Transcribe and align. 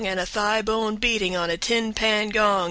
# 0.01 0.01
And 0.01 0.19
a 0.19 0.25
thigh 0.25 0.63
bone 0.63 0.95
beating 0.95 1.37
on 1.37 1.51
a 1.51 1.57
tin 1.57 1.93
pan 1.93 2.29
gong. 2.29 2.59